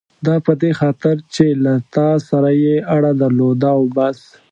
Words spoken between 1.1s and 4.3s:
چې له تا سره یې اړه درلوده او بس.